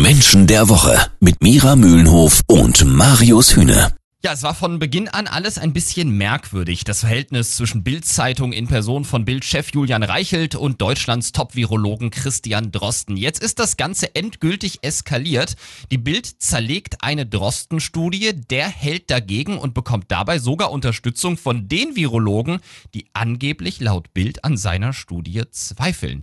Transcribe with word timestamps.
Menschen 0.00 0.46
der 0.46 0.68
Woche 0.68 0.98
mit 1.20 1.42
Mira 1.42 1.76
Mühlenhof 1.76 2.40
und 2.46 2.84
Marius 2.84 3.54
Hühne. 3.56 3.92
Ja, 4.24 4.32
es 4.32 4.44
war 4.44 4.54
von 4.54 4.78
Beginn 4.78 5.08
an 5.08 5.26
alles 5.26 5.58
ein 5.58 5.72
bisschen 5.72 6.16
merkwürdig. 6.16 6.84
Das 6.84 7.00
Verhältnis 7.00 7.56
zwischen 7.56 7.82
Bild-Zeitung 7.82 8.52
in 8.52 8.68
Person 8.68 9.04
von 9.04 9.24
Bild-Chef 9.24 9.70
Julian 9.74 10.04
Reichelt 10.04 10.54
und 10.54 10.80
Deutschlands 10.80 11.32
Top-Virologen 11.32 12.10
Christian 12.10 12.70
Drosten. 12.70 13.16
Jetzt 13.16 13.42
ist 13.42 13.58
das 13.58 13.76
Ganze 13.76 14.14
endgültig 14.14 14.78
eskaliert. 14.82 15.56
Die 15.90 15.98
Bild 15.98 16.40
zerlegt 16.40 17.02
eine 17.02 17.26
Drosten-Studie, 17.26 18.32
der 18.48 18.68
hält 18.68 19.10
dagegen 19.10 19.58
und 19.58 19.74
bekommt 19.74 20.04
dabei 20.12 20.38
sogar 20.38 20.70
Unterstützung 20.70 21.36
von 21.36 21.66
den 21.66 21.96
Virologen, 21.96 22.60
die 22.94 23.06
angeblich 23.14 23.80
laut 23.80 24.14
Bild 24.14 24.44
an 24.44 24.56
seiner 24.56 24.92
Studie 24.92 25.42
zweifeln. 25.50 26.22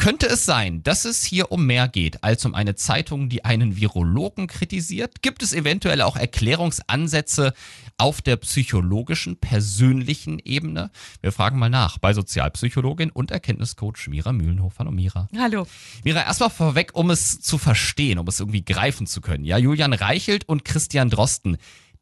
Könnte 0.00 0.28
es 0.28 0.46
sein, 0.46 0.82
dass 0.82 1.04
es 1.04 1.22
hier 1.22 1.52
um 1.52 1.66
mehr 1.66 1.86
geht 1.86 2.24
als 2.24 2.46
um 2.46 2.54
eine 2.54 2.74
Zeitung, 2.74 3.28
die 3.28 3.44
einen 3.44 3.76
Virologen 3.76 4.46
kritisiert? 4.46 5.20
Gibt 5.20 5.42
es 5.42 5.52
eventuell 5.52 6.00
auch 6.00 6.16
Erklärungsansätze 6.16 7.52
auf 7.98 8.22
der 8.22 8.36
psychologischen, 8.36 9.36
persönlichen 9.36 10.38
Ebene? 10.38 10.90
Wir 11.20 11.32
fragen 11.32 11.58
mal 11.58 11.68
nach 11.68 11.98
bei 11.98 12.14
Sozialpsychologin 12.14 13.10
und 13.10 13.30
Erkenntniscoach 13.30 14.08
Mira 14.08 14.32
Mühlenhof. 14.32 14.78
Hallo 14.78 14.90
Mira. 14.90 15.28
Hallo. 15.36 15.66
Mira, 16.02 16.22
erstmal 16.22 16.48
vorweg, 16.48 16.92
um 16.94 17.10
es 17.10 17.42
zu 17.42 17.58
verstehen, 17.58 18.18
um 18.18 18.26
es 18.26 18.40
irgendwie 18.40 18.64
greifen 18.64 19.06
zu 19.06 19.20
können. 19.20 19.44
Ja, 19.44 19.58
Julian 19.58 19.92
Reichelt 19.92 20.48
und 20.48 20.64
Christian 20.64 21.10
Drosten, 21.10 21.58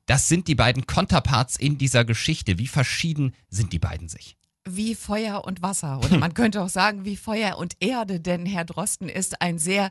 das 0.06 0.28
sind 0.28 0.47
die 0.47 0.55
beiden 0.55 0.87
Konterparts 0.87 1.56
in 1.56 1.78
dieser 1.78 2.05
Geschichte. 2.05 2.59
Wie 2.59 2.69
verschieden 2.69 3.34
sind 3.48 3.73
die 3.73 3.80
beiden 3.80 4.09
sich? 4.09 4.37
Wie 4.77 4.95
Feuer 4.95 5.45
und 5.45 5.62
Wasser. 5.62 5.98
Oder 5.98 6.18
man 6.18 6.34
könnte 6.34 6.62
auch 6.62 6.68
sagen, 6.68 7.04
wie 7.04 7.16
Feuer 7.16 7.58
und 7.58 7.74
Erde, 7.80 8.20
denn 8.20 8.46
Herr 8.46 8.64
Drosten 8.64 9.08
ist 9.08 9.41
ein 9.41 9.58
sehr 9.58 9.91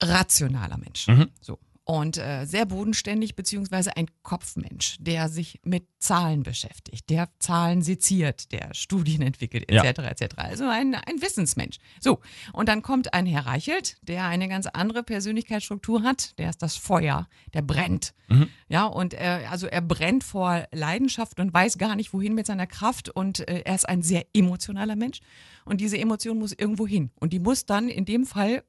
rationaler 0.00 0.78
Mensch. 0.78 1.08
Mhm. 1.08 1.30
So 1.40 1.58
und 1.90 2.18
äh, 2.18 2.44
sehr 2.44 2.66
bodenständig, 2.66 3.34
beziehungsweise 3.34 3.96
ein 3.96 4.08
Kopfmensch, 4.22 4.98
der 5.00 5.30
sich 5.30 5.58
mit 5.64 5.86
Zahlen 5.98 6.42
beschäftigt, 6.42 7.08
der 7.08 7.30
Zahlen 7.38 7.80
seziert, 7.80 8.52
der 8.52 8.74
Studien 8.74 9.22
entwickelt, 9.22 9.70
etc. 9.70 9.98
Ja. 9.98 10.04
etc. 10.10 10.34
Also 10.36 10.68
ein, 10.68 10.94
ein 10.94 11.22
Wissensmensch. 11.22 11.78
So, 11.98 12.20
und 12.52 12.68
dann 12.68 12.82
kommt 12.82 13.14
ein 13.14 13.24
Herr 13.24 13.46
Reichelt, 13.46 13.96
der 14.02 14.26
eine 14.26 14.48
ganz 14.48 14.66
andere 14.66 15.02
Persönlichkeitsstruktur 15.02 16.02
hat, 16.02 16.38
der 16.38 16.50
ist 16.50 16.60
das 16.60 16.76
Feuer, 16.76 17.26
der 17.54 17.62
brennt. 17.62 18.12
Mhm. 18.28 18.50
Ja, 18.68 18.84
und 18.84 19.14
er, 19.14 19.50
also 19.50 19.66
er 19.66 19.80
brennt 19.80 20.24
vor 20.24 20.68
Leidenschaft 20.72 21.40
und 21.40 21.54
weiß 21.54 21.78
gar 21.78 21.96
nicht, 21.96 22.12
wohin 22.12 22.34
mit 22.34 22.44
seiner 22.44 22.66
Kraft 22.66 23.08
und 23.08 23.48
äh, 23.48 23.62
er 23.64 23.74
ist 23.74 23.88
ein 23.88 24.02
sehr 24.02 24.26
emotionaler 24.34 24.94
Mensch 24.94 25.20
und 25.64 25.80
diese 25.80 25.96
Emotion 25.96 26.38
muss 26.38 26.52
irgendwo 26.52 26.86
hin 26.86 27.12
und 27.18 27.32
die 27.32 27.38
muss 27.38 27.64
dann 27.64 27.88
in 27.88 28.04
dem 28.04 28.26
Fall 28.26 28.62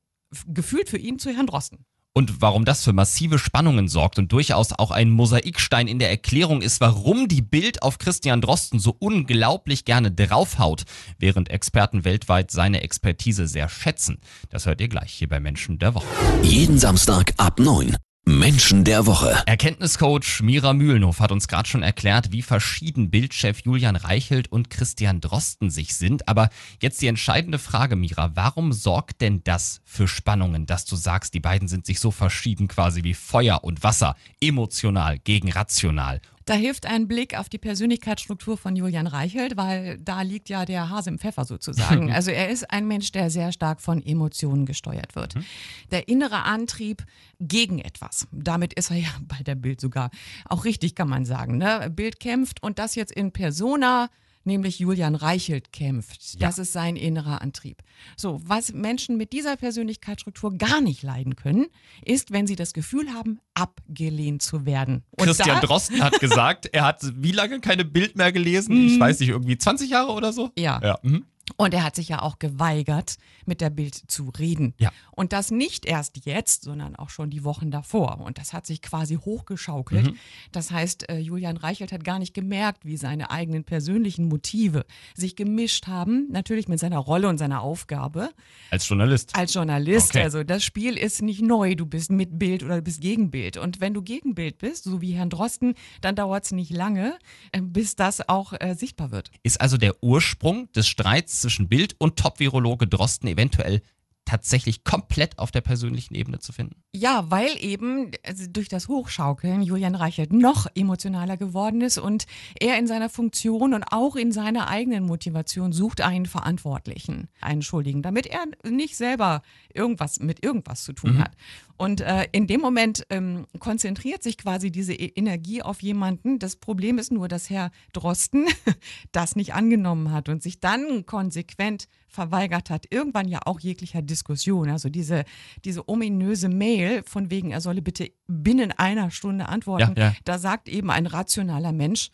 gefühlt 0.48 0.88
für 0.88 0.98
ihn 0.98 1.20
zu 1.20 1.32
Herrn 1.32 1.48
Drosten. 1.48 1.86
Und 2.14 2.42
warum 2.42 2.66
das 2.66 2.84
für 2.84 2.92
massive 2.92 3.40
Spannungen 3.40 3.88
sorgt 3.88 4.18
und 4.18 4.32
durchaus 4.32 4.74
auch 4.74 4.92
ein 4.92 5.10
Mosaikstein 5.10 5.88
in 5.88 6.00
der 6.00 6.10
Erklärung 6.10 6.62
ist, 6.62 6.82
warum 6.82 7.28
die 7.28 7.42
Bild 7.42 7.84
auf 7.84 7.98
Christian 7.98 8.42
Drosten 8.42 8.80
so 8.80 8.96
unglaublich 8.98 9.86
gerne 9.86 10.12
draufhaut, 10.12 10.84
während 11.18 11.50
Experten 11.50 12.04
weltweit 12.04 12.52
seine 12.52 12.82
Expertise 12.82 13.48
sehr 13.48 13.70
schätzen. 13.70 14.20
Das 14.50 14.66
hört 14.66 14.82
ihr 14.82 14.90
gleich 14.90 15.14
hier 15.14 15.30
bei 15.30 15.40
Menschen 15.40 15.78
der 15.78 15.94
Woche. 15.94 16.08
Jeden 16.42 16.80
Samstag 16.80 17.34
ab 17.38 17.60
9. 17.60 17.96
Menschen 18.30 18.84
der 18.84 19.08
Woche. 19.08 19.42
Erkenntniscoach 19.48 20.42
Mira 20.44 20.74
Mühlenhof 20.74 21.20
hat 21.20 21.32
uns 21.32 21.48
gerade 21.48 21.68
schon 21.68 21.82
erklärt, 21.82 22.32
wie 22.32 22.44
verschieden 22.44 23.10
Bildchef 23.10 23.62
Julian 23.66 23.96
Reichelt 23.96 24.52
und 24.52 24.70
Christian 24.70 25.20
Drosten 25.20 25.72
sich 25.72 25.96
sind. 25.96 26.28
Aber 26.28 26.50
jetzt 26.80 27.02
die 27.02 27.08
entscheidende 27.08 27.58
Frage, 27.58 27.96
Mira. 27.96 28.36
Warum 28.36 28.72
sorgt 28.72 29.22
denn 29.22 29.44
das 29.44 29.82
für 29.84 30.08
Spannungen, 30.08 30.68
dass 30.68 30.86
du 30.86 30.96
sagst, 30.96 31.34
die 31.34 31.40
beiden 31.40 31.68
sind 31.68 31.88
sich 31.88 32.00
so 32.00 32.12
verschieden 32.12 32.68
quasi 32.68 33.04
wie 33.04 33.16
Feuer 33.16 33.64
und 33.64 33.82
Wasser, 33.82 34.16
emotional 34.40 35.18
gegen 35.18 35.52
rational? 35.52 36.22
Da 36.50 36.56
hilft 36.56 36.88
ein 36.88 37.08
Blick 37.08 37.38
auf 37.38 37.48
die 37.48 37.60
Persönlichkeitsstruktur 37.60 38.58
von 38.58 38.76
Julian 38.76 39.06
Reichelt, 39.06 39.56
weil 39.56 40.00
da 40.00 40.24
liegt 40.24 40.50
ja 40.50 40.66
der 40.66 40.90
Hase 40.90 41.12
im 41.12 41.20
Pfeffer 41.20 41.46
sozusagen. 41.46 42.12
Also 42.20 42.32
er 42.32 42.50
ist 42.50 42.72
ein 42.72 42.88
Mensch, 42.88 43.12
der 43.12 43.30
sehr 43.30 43.52
stark 43.52 43.82
von 43.82 44.04
Emotionen 44.04 44.66
gesteuert 44.66 45.16
wird. 45.16 45.36
Mhm. 45.36 45.46
Der 45.92 46.08
innere 46.08 46.44
Antrieb 46.44 47.06
gegen 47.40 47.78
etwas. 47.78 48.28
Damit 48.32 48.74
ist 48.74 48.90
er 48.90 48.98
ja 48.98 49.10
bei 49.28 49.44
der 49.44 49.54
Bild 49.54 49.80
sogar 49.80 50.10
auch 50.46 50.66
richtig, 50.66 50.96
kann 50.96 51.08
man 51.08 51.24
sagen. 51.24 51.58
Ne? 51.58 51.92
Bild 51.96 52.20
kämpft 52.20 52.64
und 52.64 52.80
das 52.80 52.96
jetzt 52.96 53.12
in 53.12 53.32
Persona 53.32 54.10
nämlich 54.44 54.80
Julian 54.80 55.16
Reichelt 55.16 55.72
kämpft. 55.72 56.36
Ja. 56.40 56.48
Das 56.48 56.58
ist 56.58 56.74
sein 56.74 56.96
innerer 56.96 57.42
Antrieb. 57.42 57.82
So, 58.16 58.42
was 58.44 58.74
Menschen 58.74 59.18
mit 59.18 59.34
dieser 59.34 59.56
Persönlichkeitsstruktur 59.58 60.58
gar 60.58 60.82
nicht 60.82 61.04
leiden 61.04 61.36
können, 61.36 61.68
ist, 62.04 62.32
wenn 62.32 62.48
sie 62.48 62.56
das 62.56 62.74
Gefühl 62.74 63.14
haben, 63.14 63.40
abgelehnt 63.54 64.42
zu 64.42 64.66
werden. 64.66 65.04
Und 65.12 65.26
Christian 65.26 65.62
Drosten 65.62 66.04
hat 66.04 66.20
gesagt, 66.20 66.68
er 66.72 66.86
hat 66.86 67.02
wie 67.16 67.32
lange 67.32 67.60
keine 67.60 67.86
Bild 67.86 68.16
mehr 68.16 68.32
gelesen? 68.32 68.88
Ich 68.88 68.94
mhm. 68.94 69.00
weiß 69.00 69.20
nicht, 69.20 69.30
irgendwie 69.30 69.58
20 69.58 69.90
Jahre 69.90 70.12
oder 70.12 70.34
so? 70.34 70.52
Ja. 70.58 70.80
ja. 70.84 71.00
Mhm. 71.04 71.26
Und 71.60 71.74
er 71.74 71.84
hat 71.84 71.94
sich 71.94 72.08
ja 72.08 72.22
auch 72.22 72.40
geweigert, 72.40 73.18
mit 73.46 73.60
der 73.60 73.70
Bild 73.70 73.94
zu 73.94 74.30
reden. 74.30 74.74
Ja. 74.78 74.94
Und 75.12 75.34
das 75.34 75.52
nicht 75.52 75.86
erst 75.86 76.26
jetzt, 76.26 76.64
sondern 76.64 76.96
auch 76.96 77.10
schon 77.10 77.30
die 77.30 77.44
Wochen 77.44 77.70
davor. 77.70 78.22
Und 78.22 78.38
das 78.38 78.54
hat 78.54 78.66
sich 78.66 78.82
quasi 78.82 79.16
hochgeschaukelt. 79.16 80.06
Mhm. 80.06 80.16
Das 80.54 80.72
heißt, 80.72 81.10
äh, 81.10 81.18
Julian 81.18 81.58
Reichelt 81.58 81.92
hat 81.92 82.06
gar 82.06 82.18
nicht 82.18 82.34
gemerkt, 82.34 82.86
wie 82.86 82.96
seine 82.96 83.30
eigenen 83.30 83.66
persönlichen 83.66 84.30
Motive 84.30 84.86
sich 85.16 85.36
gemischt 85.36 85.88
haben. 85.88 86.30
Natürlich 86.32 86.70
mit 86.70 86.80
seiner 86.80 87.00
Rolle 87.00 87.28
und 87.28 87.38
seiner 87.38 87.62
Aufgabe. 87.62 88.30
Als 88.72 88.88
Journalist. 88.88 89.36
Als 89.36 89.54
Journalist. 89.54 90.12
Okay. 90.12 90.24
Also 90.24 90.46
das 90.46 90.64
Spiel 90.64 90.98
ist 90.98 91.22
nicht 91.22 91.42
neu. 91.42 91.76
Du 91.76 91.86
bist 91.86 92.10
mit 92.10 92.40
Bild 92.40 92.64
oder 92.64 92.78
du 92.78 92.84
bist 92.84 93.02
gegen 93.02 93.32
Bild. 93.32 93.58
Und 93.58 93.82
wenn 93.82 93.94
du 93.94 94.02
gegen 94.02 94.34
Bild 94.34 94.60
bist, 94.60 94.86
so 94.86 95.02
wie 95.02 95.12
Herrn 95.12 95.30
Drosten, 95.30 95.76
dann 96.00 96.16
dauert 96.16 96.46
es 96.46 96.54
nicht 96.54 96.72
lange, 96.72 97.20
äh, 97.52 97.60
bis 97.62 97.98
das 97.98 98.30
auch 98.30 98.54
äh, 98.58 98.76
sichtbar 98.76 99.12
wird. 99.12 99.30
Ist 99.44 99.60
also 99.60 99.76
der 99.76 100.02
Ursprung 100.02 100.72
des 100.72 100.88
Streits 100.88 101.49
zwischen 101.50 101.68
Bild 101.68 101.96
und 101.98 102.16
Top-Virologe 102.16 102.86
Drosten 102.86 103.28
eventuell 103.28 103.82
tatsächlich 104.30 104.84
komplett 104.84 105.40
auf 105.40 105.50
der 105.50 105.62
persönlichen 105.62 106.14
Ebene 106.14 106.38
zu 106.38 106.54
finden? 106.54 106.76
Ja, 106.94 107.32
weil 107.32 107.50
eben 107.60 108.12
also 108.24 108.46
durch 108.48 108.68
das 108.68 108.88
Hochschaukeln 108.88 109.64
Julian 109.64 109.96
Reichelt 109.96 110.32
noch 110.32 110.68
emotionaler 110.76 111.36
geworden 111.36 111.82
ist 111.82 111.98
und 111.98 112.26
er 112.60 112.78
in 112.78 112.86
seiner 112.86 113.10
Funktion 113.10 113.74
und 113.74 113.86
auch 113.92 114.16
in 114.16 114.32
seiner 114.32 114.68
eigenen 114.68 115.04
Motivation 115.06 115.74
sucht 115.74 116.02
einen 116.02 116.28
Verantwortlichen, 116.28 117.28
einen 117.42 117.64
Schuldigen, 117.64 118.04
damit 118.04 118.28
er 118.28 118.46
nicht 118.70 118.98
selber 118.98 119.42
irgendwas 119.74 120.20
mit 120.20 120.46
irgendwas 120.46 120.84
zu 120.84 120.94
tun 120.94 121.16
mhm. 121.16 121.24
hat. 121.24 121.32
Und 121.76 122.02
äh, 122.02 122.28
in 122.32 122.46
dem 122.46 122.62
Moment 122.62 123.08
ähm, 123.10 123.48
konzentriert 123.58 124.22
sich 124.22 124.38
quasi 124.38 124.70
diese 124.70 124.94
e 124.94 125.12
Energie 125.16 125.64
auf 125.64 125.82
jemanden. 125.82 126.38
Das 126.38 126.56
Problem 126.56 127.00
ist 127.00 127.12
nur, 127.12 127.28
dass 127.28 127.50
Herr 127.50 127.72
Drosten 127.94 128.46
das 129.12 129.36
nicht 129.36 129.56
angenommen 129.56 130.12
hat 130.12 130.30
und 130.30 130.44
sich 130.44 130.60
dann 130.60 131.08
konsequent 131.08 131.88
verweigert 132.10 132.70
hat. 132.70 132.86
Irgendwann 132.90 133.28
ja 133.28 133.40
auch 133.46 133.60
jeglicher 133.60 134.02
Diskussion. 134.02 134.70
Also 134.70 134.90
diese, 134.90 135.24
diese 135.64 135.88
ominöse 135.88 136.50
Mail 136.50 137.04
von 137.04 137.30
wegen, 137.32 137.52
er 137.52 137.62
solle 137.62 137.82
bitte 137.82 138.12
binnen 138.28 138.72
einer 138.72 139.12
Stunde 139.12 139.48
antworten. 139.48 139.94
Ja, 139.96 140.10
ja. 140.10 140.16
Da 140.26 140.40
sagt 140.40 140.68
eben 140.68 140.90
ein 140.90 141.06
rationaler 141.06 141.72
Mensch, 141.72 142.10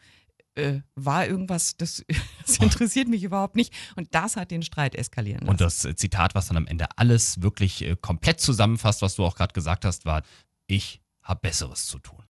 äh, 0.55 0.81
war 0.95 1.27
irgendwas, 1.27 1.77
das, 1.77 2.03
das 2.45 2.57
interessiert 2.57 3.07
mich 3.07 3.23
überhaupt 3.23 3.55
nicht. 3.55 3.73
Und 3.95 4.13
das 4.13 4.35
hat 4.35 4.51
den 4.51 4.63
Streit 4.63 4.95
eskalieren 4.95 5.41
lassen. 5.41 5.49
Und 5.49 5.61
das 5.61 5.87
Zitat, 5.95 6.35
was 6.35 6.47
dann 6.47 6.57
am 6.57 6.67
Ende 6.67 6.87
alles 6.97 7.41
wirklich 7.41 7.83
äh, 7.83 7.95
komplett 7.99 8.39
zusammenfasst, 8.39 9.01
was 9.01 9.15
du 9.15 9.25
auch 9.25 9.35
gerade 9.35 9.53
gesagt 9.53 9.85
hast, 9.85 10.05
war, 10.05 10.23
ich 10.67 11.01
habe 11.21 11.39
Besseres 11.41 11.87
zu 11.87 11.99
tun. 11.99 12.25